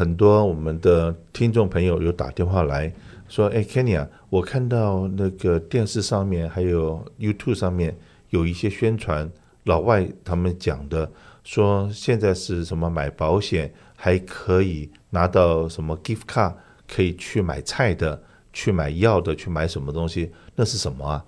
[0.00, 2.90] 很多我们的听众朋友有打电话来
[3.28, 7.94] 说：“哎，Kenny 啊，我看到那个电视上面还有 YouTube 上面
[8.30, 9.30] 有一些宣传，
[9.64, 11.12] 老外他们讲的
[11.44, 16.54] 说现在是什么买保险还可以拿到什么 gift card，
[16.88, 18.22] 可以去买菜的、
[18.54, 21.22] 去买药的、去买什么东西，那是什么啊？”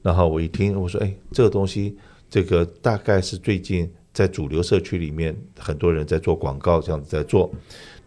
[0.00, 1.98] 然后我一听，我说：“哎，这个东西，
[2.30, 7.52] 这个大概是最近。”在主流社区里面，很多人在做广告，这样子在做。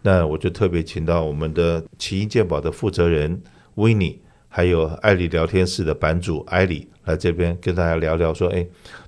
[0.02, 3.42] 那我就特别请到我们的奇英健保的负责人
[3.74, 8.66] w i n n e 还有艾莉聊天室的版主艾莉来这边跟大家聊聊，说：哎，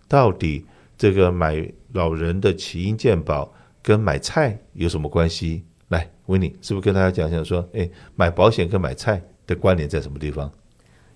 [0.09, 0.66] 到底
[0.97, 3.52] 这个买老人的奇英健保
[3.83, 5.62] 跟买菜有什么关系？
[5.88, 10.51] 来 w i n n e 是不是跟大家讲讲说：哎，买保险跟买菜的关联在什么地方？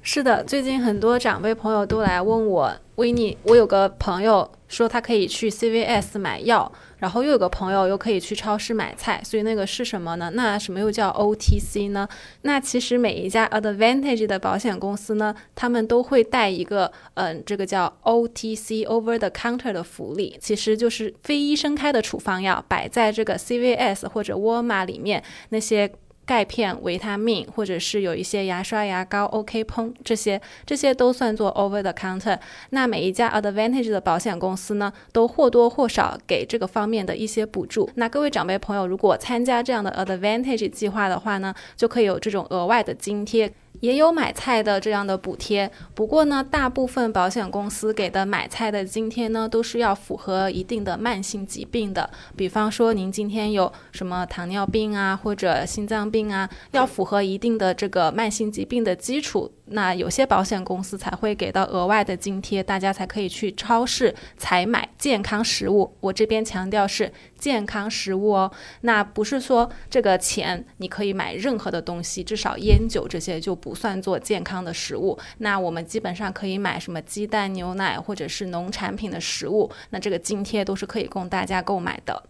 [0.05, 10.33] 是的，最近很多长辈朋友都来问我，维尼，我有个朋友说他可以去 CVS 买药，然后又有个朋友又可以去超市买菜，所以那个是什么呢？
[10.35, 12.09] 那什么又叫 OTC 呢？
[12.43, 25.93] 那其实每一家 Advantage 的保险公司呢，他们都会带一个，嗯，这个叫 OTC Over the Counter 的福利，其实就是非医生开的处方药，摆在这个 CVS 或者沃尔玛里面那些。
[26.33, 32.39] 钙片、维他命，或者是有一些牙刷、牙膏、OK 喷，这些这些都算作 over the counter。
[32.71, 37.91] 那每一家 Advantage 的保险公司呢，都或多或少给这个方面的一些补助。
[37.97, 43.53] 那各位长辈朋友，如果参加这样的 Advantage 计划的话呢，就可以有这种额外的津贴。
[43.83, 52.09] 也有买菜的这样的补贴，不过呢，大部分保险公司给的买菜的津贴呢，都是要符合一定的慢性疾病的。
[52.37, 59.51] 比方说，您今天有什么糖尿病啊，或者心脏病啊，要符合一定的这个慢性疾病的基础。
[59.73, 65.95] 那有些保险公司才会给到额外的津贴，大家才可以去超市采买健康食物。
[66.01, 75.19] 我这边强调是健康食物哦，那不是说这个钱你可以买任何的东西，至少烟酒这些就不算做健康的食物。
[75.39, 82.23] 那我们基本上可以买什么鸡蛋、牛奶或者是农产品的食物，那这个津贴都是可以供大家购买的。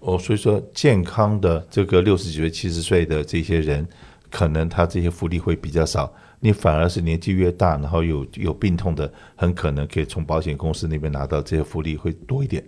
[0.00, 3.86] 哦，所以说健康的这个六十几岁、七十岁的这些人，
[4.30, 6.12] 可能他这些福利会比较少。
[6.46, 12.62] 你反而是年纪越大，然后有有病痛的，很可能可以从保险公司那边拿到这些福利会多一点。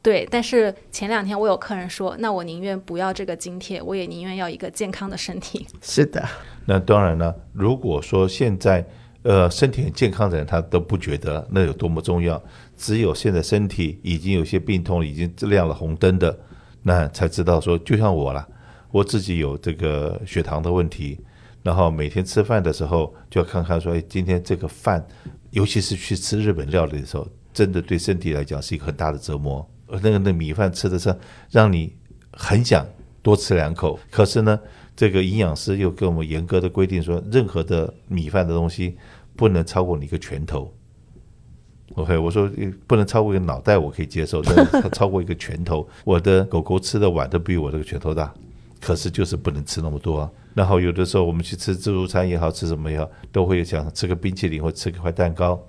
[0.00, 5.66] 对，但是前两天我有客人说，那我宁愿不要这个津贴，我也宁愿要一个健康的身体。
[5.82, 6.24] 是的，
[6.64, 8.86] 那当然了，如果说现在
[9.22, 12.40] 呃身体很健康的人，他都不觉得那有多么重要，
[12.76, 16.38] 只有现在身体已经有些病痛，已经亮了红灯的，
[16.84, 18.46] 那才知道说，就像我啦，
[18.92, 21.18] 我自己有这个血糖的问题。
[21.62, 25.06] 然后每天吃饭的时候，就要看看说，哎，今天这个饭，
[25.50, 29.68] 尤其是去吃日本料理的时候，真的对身体来讲是一个很大的折磨。
[29.86, 31.14] 而那个那米饭吃的是
[31.50, 31.92] 让你
[32.32, 32.86] 很想
[33.22, 34.58] 多吃两口，可是呢，
[34.94, 38.96] 这个营养师又给我们严格的规定说，任何的米饭的东西
[39.36, 40.72] 不能超过你一个拳头。
[41.94, 42.48] OK，我说
[42.86, 48.32] 不能超过一个脑袋，我可以接受，但它超过一个拳头，我的狗狗吃的碗都比我这个拳头大，
[48.80, 50.30] 可是就是不能吃那么多啊。
[50.54, 55.60] 然后有的时候我们去吃自助餐也好，吃什么也好，都会想吃个冰淇淋或吃个块蛋糕。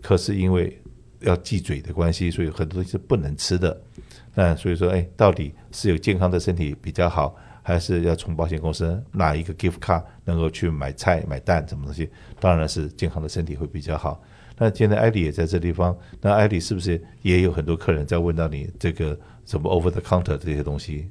[0.00, 0.80] 可是因为
[1.20, 3.78] 要忌嘴的关系，所以很多东西是不能吃的。
[4.34, 12.08] 那所以说，哎，到底是有健康的身体比较好，还是要从保险公司拿一个 gift card 能够去买菜、买蛋什么东西？
[12.38, 14.22] 当然是健康的身体会比较好。
[14.56, 21.10] 那现在艾迪也在这地方，那艾迪是不是也有很多客人在问到你这个什么 over the counter 这些东西？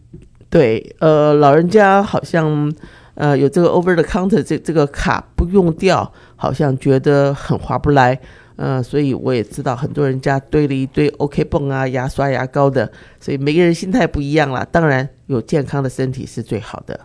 [0.49, 2.73] 对，呃，老人家好像。
[3.19, 8.17] 呃，有这个 over the counter 这这个卡不用掉，好像觉得很划不来。
[8.55, 14.65] 呃，所以我也知道很多人家堆了一堆 OK 泵啊、牙刷、牙膏的，所以每个人心态不一样啦。
[14.71, 16.97] 当然，有健康的身体是最好的。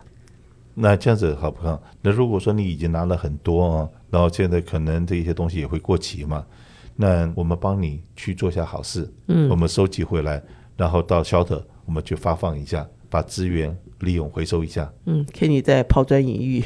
[0.75, 1.83] 那这样子好不好？
[2.03, 6.45] 那如果说你已经拿了很多啊，然后现在可能这些东西也会过期嘛，
[6.95, 10.41] 那我们帮你去做下好事，嗯，我们收集回来，
[10.77, 13.77] 然后到 shelter 我们去发放一下，把资源。
[14.05, 16.63] 利用回收一下，嗯，Kenny 在抛砖引玉，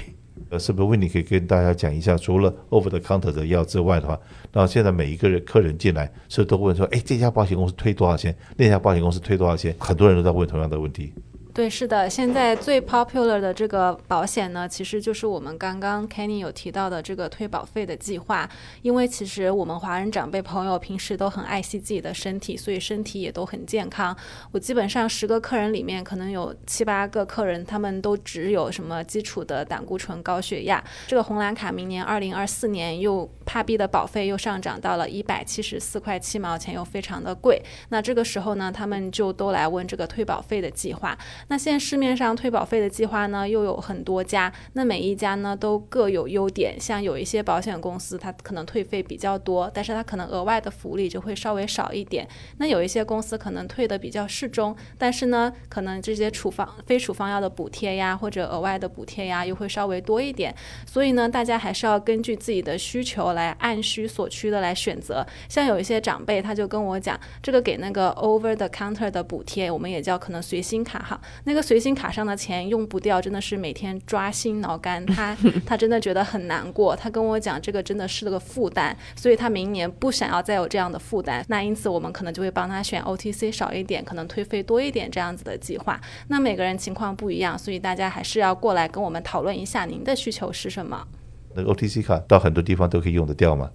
[0.50, 0.88] 呃，是不是？
[0.88, 4.18] 问你可以跟大家讲一下，除了 Over the Counter 的药之外的话，
[4.52, 8.36] 那现在每一个人客人进来，是不是都问说，哎，这家保险公司推多少钱？
[8.56, 9.74] 那家保险公司推多少钱？
[9.78, 11.12] 很多人都在问同样的问题。
[11.58, 18.48] 对，是的，现在最 popular 的这个保险呢，其实就是我们刚刚 Kenny 有提到的这个退保费的计划。
[18.80, 24.16] 因为其实我们华人长辈朋友平时都很爱惜自己的身体，所以身体也都很健康。
[24.52, 30.80] 我基本上十个客人里面，可能有七八个客人，他们都只有什么基础的胆固醇、高血压。
[31.08, 37.60] 这个红蓝卡明年二零二四年又帕币的保费又上涨到了一百七十四块七毛钱，又非常的贵。
[37.88, 41.18] 那这个时候呢，他们就都来问这个退保费的计划。
[41.48, 46.78] 那现在市面上退保费的计划呢，又有很多家，那每一家呢都各有优点。
[46.78, 52.28] 像有一些保险公司，它可能退费比较多，但是它可能额外的福利就会稍微少一点。
[52.58, 60.54] 那有一些公司可能退的比较适中，但是呢，可能这些处方非处方药的补贴呀，或者额外的补贴呀，又会稍微多一点。
[60.86, 65.26] 所以呢，大家还是要根据自己的需求来按需所趋的来选择。
[65.48, 75.04] 像有一些长辈，他就跟我讲，这个给那个 over the counter 的补贴，我们也叫可能随心卡哈，那个随心卡上的钱用不掉，真的是每天抓心挠肝。
[75.06, 81.44] 他他真的觉得很难过，他跟我讲这个真的是个负担，所以他明年不想要再有这样的负担。
[81.48, 86.00] 那因此我们可能就会帮他选 OTC 少一点，可能退费多一点这样子的计划。
[86.28, 91.06] 那每个人情况不一样，所以大家还是要过来跟我们讨论一下您的需求是什么。
[91.54, 93.70] 那个 OTC 卡到很多地方都可以用得掉吗？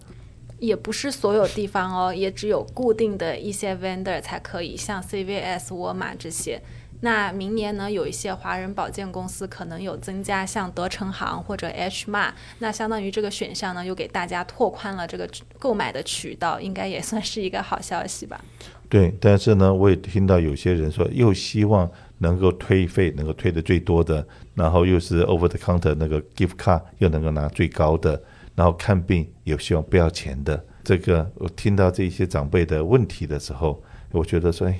[0.59, 6.61] 也不是所有地方哦，也只有固定的一些 vendor 才可以，像 CVS、沃尔玛这些。
[7.03, 15.29] 那明年呢，有一些华人保健公司可能有增加，像德成行或者 H mar 那相当于这个选项呢，又给大家拓宽了这个
[15.59, 18.39] 购买的渠道，应该也算是一个好消息吧。
[18.87, 28.21] 对，但是呢，我也听到有些人说，又希望能够退费，能够退的最多的，然后又是 over the counter 那个 gift card 又能够拿最高的。
[28.55, 34.79] 然后看病也希望不要钱的，这个我听到这些长辈的问题的时候，我觉得说，哎，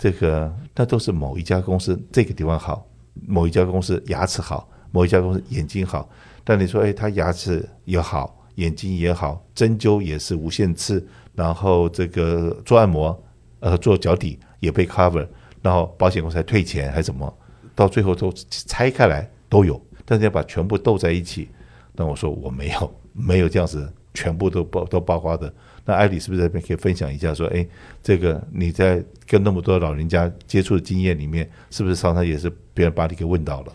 [0.00, 2.86] 这个那都是某一家公司这个地方好，
[3.28, 6.08] 某一家公司牙齿好，某一家公司眼睛好。
[6.42, 13.22] 但你说，哎，他牙齿也好，眼睛也好，针灸也是无限次，然后这个做按摩，
[13.58, 15.28] 呃，做脚底也被 cover，
[15.60, 17.30] 然后保险公司还退钱还是什么，
[17.74, 21.50] 到最后都拆开来都有，但是要把全部斗在一起，
[21.92, 22.90] 那我说我没有。
[23.12, 25.52] 没有这样子，全部都包都包括的。
[25.90, 27.34] 那艾里是不是这边可以分享一下？
[27.34, 27.66] 说，哎，
[28.00, 33.72] 这个你在跟那么多老人家接触的经验里面，是不是常常也是别人把你给问到了？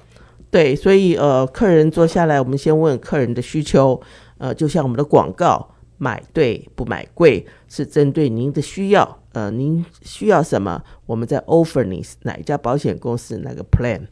[0.49, 4.01] 对，所以呃，客人坐下来，我们先问客人的需求。
[4.37, 9.19] 呃，就像我们的广告，买对不买贵，是针对您的需要。
[9.33, 14.07] 呃，您需要什么，我们在 offer 你哪一家保险公司哪个 plan。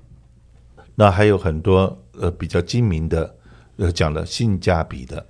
[0.96, 3.34] 那还有很多呃比较精明的。
[3.78, 5.26] 呃，讲了性价比的，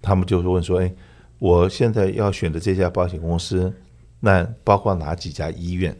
[0.00, 0.92] 他们就会问说：“哎，
[1.38, 3.72] 我现在要选的这家保险公司，
[4.20, 5.96] 那包括哪几家医院？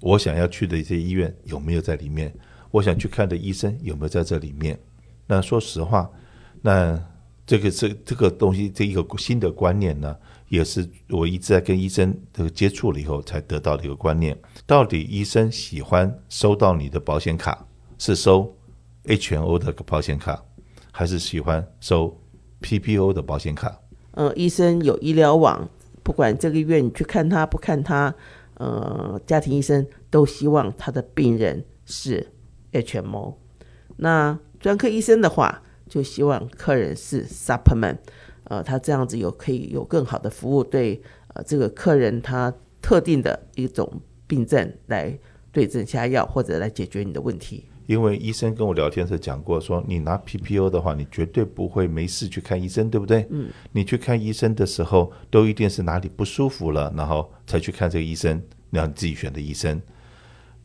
[0.00, 2.34] 我想要去的一些医院有没有在里面？
[2.70, 4.78] 我想去看的医生有没有在这里面？
[5.26, 6.10] 那说实话，
[6.62, 7.00] 那
[7.46, 10.16] 这个这这个东西，这一个新的观念呢，
[10.48, 14.36] 也是我一直在跟医生这个接触了以后才得到的一个观念。
[14.66, 17.66] 到底医生喜欢收到你的保险卡，
[17.98, 18.56] 是收
[19.04, 20.42] HMO 的保险卡？”
[20.92, 22.20] 还是喜欢收
[22.62, 23.79] PPO 的保险卡。
[24.12, 25.68] 呃，医生有医疗网，
[26.02, 28.14] 不管这个月你去看他不看他，
[28.54, 32.26] 呃，家庭医生都希望他的病人是
[32.72, 33.34] HMO。
[33.96, 37.98] 那专科医生的话，就希望客人是 Supplement，
[38.44, 41.00] 呃，他这样子有可以有更好的服务，对
[41.34, 42.52] 呃这个客人他
[42.82, 45.16] 特定的一种病症来
[45.52, 47.66] 对症下药，或者来解决你的问题。
[47.90, 53.26] 因为医生跟我聊天时讲过，说你拿 PPO 的话，你绝对不会没事去看医生，对不对？
[53.30, 53.50] 嗯。
[53.72, 58.40] 你去看医生的时候，都一定是哪里不舒服了，然后才去看这个医生，
[58.70, 59.82] 让你自己选的医生。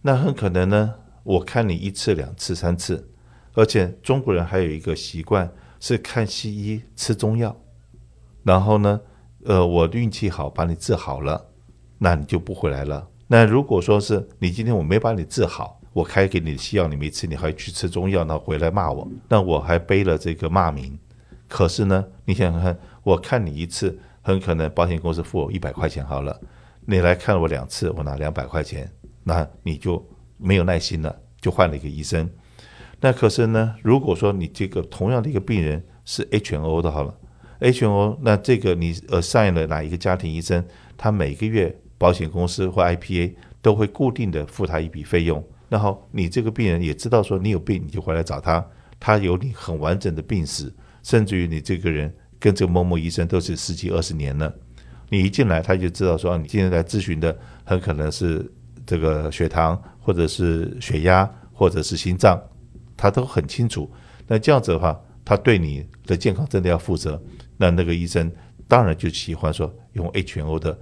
[0.04, 0.94] 那很可能呢，
[1.24, 3.10] 我看你一次、两次、三次，
[3.56, 7.60] 而且中国人还有一个习惯是看西医吃中药，
[8.44, 9.01] 然后呢，
[9.46, 11.48] 呃，我运气好把你治好了，
[11.98, 13.08] 那你就不回来了。
[13.25, 21.00] 那如果说是你今天我没把你治好，我开给你的西药你没吃，你还去吃中药，那回来骂我，那我还背了这个骂名。
[21.48, 26.38] 可是呢，你想想看，我看你一次，很可能保险公司付我一百块钱好了，
[26.82, 28.92] 你来看我两次，我拿两百块钱，
[29.24, 32.30] 那你就没有耐心了，就换了一个医生。
[33.00, 37.18] 那可是呢，如果说你这个同样的一个病人是 HMO 的好了
[37.62, 40.62] ，HMO，那这个你呃 assign 了哪一个家庭医生，
[40.98, 45.42] 他每个月保险公司或 IPA 都会固定的付他一笔费用。
[45.67, 48.65] 然后你这个病人也知道说你有病，你就回来找他，
[49.00, 54.53] 他有你很完整的病史，甚至于你这个人跟这个某某医生都是十几二十年了，
[55.10, 58.50] 你一进来他就知道说你今天来咨询的很可能是
[58.86, 62.39] 这个血糖或者是血压或者是心脏，
[62.95, 63.91] 他都很清楚。
[64.27, 67.22] 那这样子的话，他对你的健康真的要负责，
[67.57, 68.31] 那那个医生
[68.67, 70.77] 当然就喜欢说用 HMO 的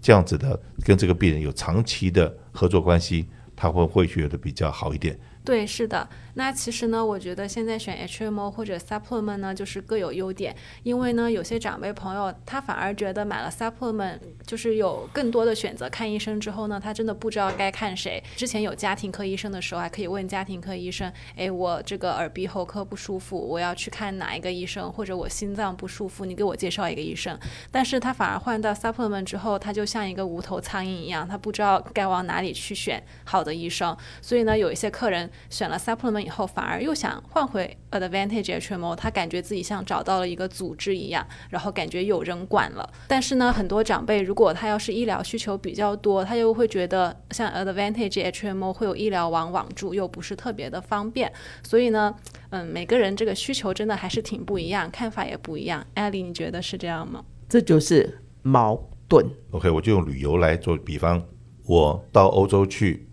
[0.00, 3.26] 这样子的跟这个病人有长期的合作关系。
[3.56, 6.08] 他会会觉得比较好一点，对，是的。
[6.38, 10.54] 那其实呢，我觉得现在选 HMO 或者 Supplement 呢，就是各有优点。
[10.82, 15.88] 因为呢，有些长辈朋友他反而觉得买了 Supplement 就是有更多的选择。
[15.88, 18.22] 看医生之后呢，他真的不知道该看谁。
[18.36, 24.92] 之前有家庭科医生的时候，还可以问家庭科医生：“哎，我这个耳鼻喉科不舒服，我要去看哪一个医生？
[24.92, 27.38] 或者我心脏不舒服，你给我介绍一个医生。”
[27.72, 33.96] 但是他反而换到 Supplement 之后，他就像一个无头苍蝇一样，他不知道该往哪里去选好的医生。
[34.20, 35.30] 所以呢，有一些客人。
[35.48, 42.88] 选了 supplement 以后，反而又想换回 Advantage HMO，他感觉自己像找到了一个组织一样，然后感觉有人管了。
[43.06, 51.32] 但是呢，很多长辈如果他要是医疗需求比较多，他又会觉得像 Advantage HMO 会有医疗网网住，又不是特别的方便。
[51.62, 52.12] 所以呢，
[52.50, 55.86] 嗯，每个人这个需求真的还是挺不一样，看法也不一样。
[55.94, 57.24] 艾莉，你觉得是这样吗？
[57.48, 59.24] 这就是矛盾。
[59.52, 61.22] OK，我就用旅游来做比方，
[61.64, 63.06] 我到欧洲去。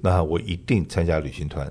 [0.00, 1.68] 那我一定参加旅行团，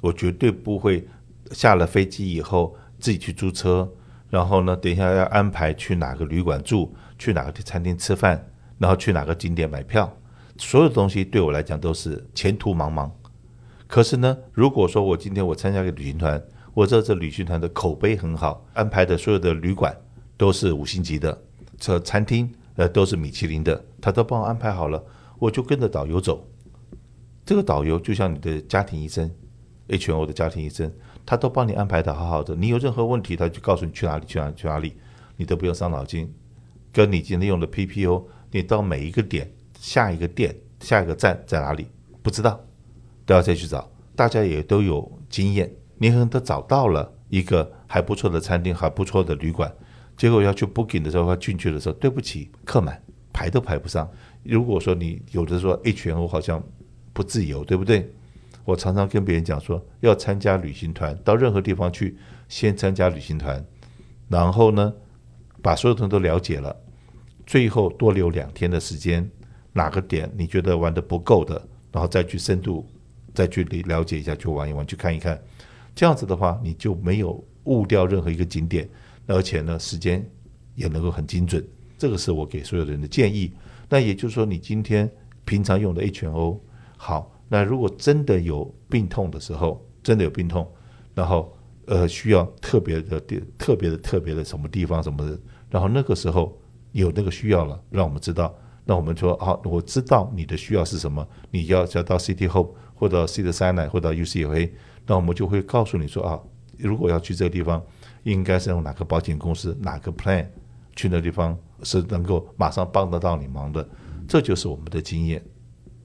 [0.00, 1.06] 我绝对不会
[1.52, 3.88] 下了飞机以后自己去租车，
[4.28, 10.16] 然后呢，等一下要安排去哪个旅馆住，去哪个餐厅吃饭，然后去哪个景点买票，
[10.56, 13.10] 所有东西对我来讲都是前途茫茫。
[13.86, 16.40] 可是呢，如果说我今天我参加一个旅行团，
[16.72, 19.94] 我知道这旅行团的口碑很好，安排的所有的旅馆
[20.36, 21.42] 都是五星级的，
[21.76, 25.02] 这餐厅呃都是米其林的，他都帮我安排好了，
[25.40, 26.46] 我就跟着导游走。
[27.44, 29.28] 这个导游就像你的家庭医生
[29.90, 30.90] ，HMO 的家庭医生，
[31.26, 32.54] 他都帮你安排的好好的。
[32.56, 34.94] 你有任何问题，他就告诉你去哪里，去哪里，去哪里，
[35.36, 36.32] 你都不用伤脑筋。
[36.92, 41.86] 跟你今天用的 PPO，你到每一个点，下一个店，下一个站在哪里，
[42.22, 42.58] 不知道，
[43.26, 43.90] 都要再去找。
[44.16, 49.72] 大家也都有经验，你可能都找到了一个还不错的餐厅，还不错的旅馆，
[50.16, 53.00] 结果要去 booking 的时候，要进去的时候，对不起，客满，
[53.32, 54.10] 排都排不上。
[54.42, 56.62] 如果说你有的说 HMO 好像。
[57.12, 58.08] 不自由，对不对？
[58.64, 62.16] 我常常跟别人讲说，要参加旅行团，到任何地方去，
[62.48, 63.64] 先参加旅行团，
[64.28, 64.92] 然后呢，
[65.62, 66.74] 把所有东西都了解了，
[67.46, 69.28] 最后多留两天的时间，
[69.72, 72.86] 哪个点你觉得玩得不够的，然后再去深度，
[73.34, 75.40] 再去了解一下，去玩一玩，去看一看，
[75.94, 78.88] 这样子的话，你就没有误掉任何一个景点，
[79.26, 80.24] 而且呢，时间
[80.74, 81.66] 也能够很精准。
[81.98, 83.52] 这个是我给所有人的建议。
[83.88, 85.10] 那也就是说，你今天
[85.44, 86.60] 平常用的 H O。
[86.96, 90.64] 好，那如果真的有病痛的时候，真的有病痛，
[91.14, 91.52] 然后
[91.86, 95.36] 呃需要特别的地、特别的、特别的什么地方什么的，
[95.68, 96.56] 然后那个时候
[96.92, 98.54] 有那个需要了，让我们知道，
[98.84, 104.70] 那我们说好，我知道你的需要是什么，你要要到 City Hope 或者 Cedar Sinai 或者 UCLA，
[105.06, 106.40] 那我们就会告诉你说啊，
[106.78, 107.82] 如果要去这个地方，
[108.22, 110.46] 应该是用哪个保险公司、哪个 Plan
[110.94, 113.88] 去那地方是能够马上帮得到你忙的，
[114.28, 115.42] 这就是我们的经验。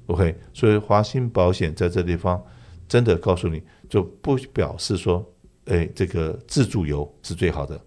[0.08, 2.44] OK，所以华兴保险在这地方
[2.88, 5.26] 真的告诉你，就不表示说，
[5.66, 7.80] 哎，这个自助游是最好的，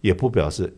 [0.00, 0.74] 也不表示，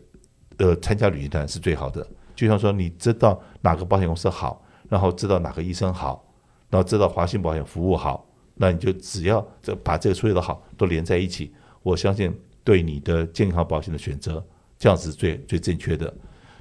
[0.57, 2.05] 呃，参加旅行团是最好的。
[2.35, 6.25] 就像说，你知道哪个保险公司好，然后知道哪个医生好，
[6.69, 14.45] 然后知道华兴保险服务好，那你就只要这把这个所有的好都连在一起，我相信对你的健康保险的选择，
[14.77, 16.13] 这样子是最最正确的。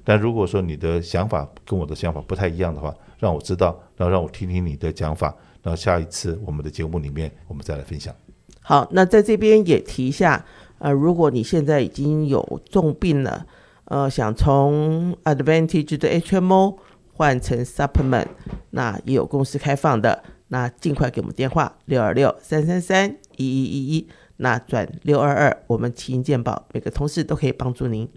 [0.04, 8.14] 但如果说你的想法跟我的想法不太一样的话，让我知道，然后让我听听你的讲法，然后下一次我们的节目里面我们再来分享。
[8.60, 10.44] 好，那在这边也提一下，
[10.78, 13.46] 呃，如果你现在已经有重病了，
[13.84, 16.76] 呃，想从 Advantage 的 HMO
[17.12, 18.26] 换成 Supplement，
[18.70, 28.08] 那也有公司开放的，那尽快给我们电话六二六三三三一一一一，那转六二二，我们齐心健保，每个同事都可以帮助您。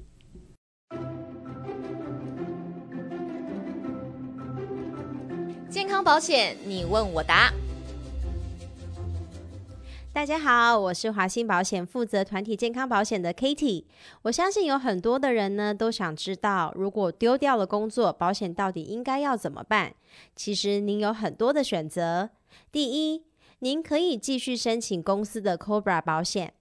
[6.12, 7.54] 保险，你问我答。
[10.12, 13.86] 大家好，我是华兴保险负责团体健康保险的 Katie。
[14.24, 19.94] 我相信有很多的人呢都想知道，如果丢掉了工作，保险到底应该要怎么办？
[20.36, 22.32] 其实您有很多的选择。
[22.74, 23.24] 第一，
[23.60, 26.56] 您可以继续申请公司的 Cobra 保险。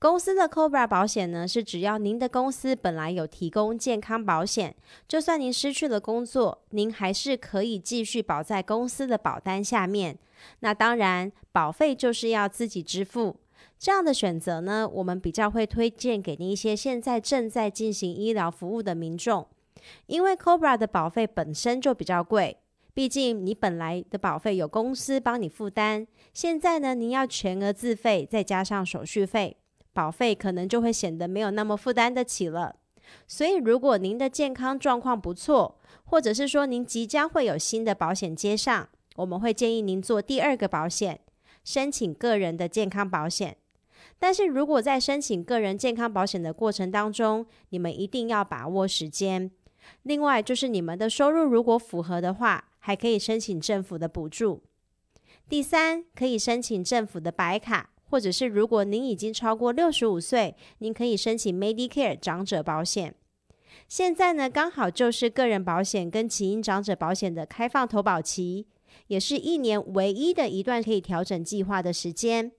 [0.00, 4.74] 公司的 Cobra 保险呢，是只要您的公司本来有提供健康保险，
[5.06, 10.18] 就算您失去了工作，您还是可以继续保在公司的保单下面。
[10.60, 13.36] 那当然，保费就是要自己支付。
[13.78, 19.46] 这样的选择呢，我们比较会推荐给您一些现在正在进行医疗服务的民众，
[20.06, 22.56] 因为 Cobra 的保费本身就比较贵，
[22.94, 29.58] 毕竟你本来的保费有公司帮你负担，现在呢，您要全额自费，再加上手续费。
[29.92, 32.76] 保费可能就会显得没有那么负担得起了，
[33.26, 41.20] 所以如果您的健康状况不错，或者是说您即将会有新的保险接上，我们会建议您做第二个保险。
[41.62, 43.56] 申请个人的健康保险。
[44.18, 49.50] 但是如果在申请个人健康保险的过程当中，你们一定要把握时间。
[50.02, 54.62] 另外，就是你们的收入如果符合的话，还可以申请政府的补助。
[55.48, 63.14] 第三，可以申请政府的白卡，或者是如果您已经超过六十五岁，您可以申请 Medicare 长者保险。
[63.88, 68.66] 现在呢，刚好就是个人保险跟起因长者保险的开放投保期，
[69.06, 72.52] 也是一年唯一的一段可以调整计划的时间，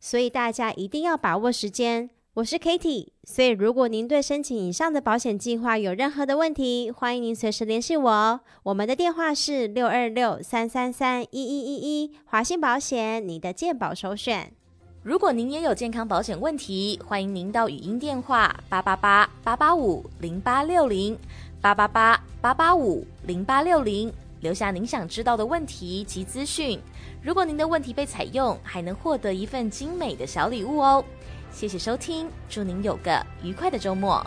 [0.00, 2.10] 所以大家一定要把握时间。
[2.34, 8.40] 我是 Katie，所以如果您对申请以上的保险计划有任何的问题，欢迎您随时联系我哦。
[8.62, 14.52] 我们的电话是六二六三三三一一一一，华信保险，你的健保首选。
[15.08, 21.18] 如果您也有健康保险问题，欢迎您到语音电话八八八八八五零八六零
[21.62, 26.78] 八八八八八五零八六零留下您想知道的问题及资讯。
[27.22, 31.02] 如果您的问题被采用，还能获得一份精美的小礼物哦。
[31.50, 34.22] 谢谢收听，祝您有个愉快的周末。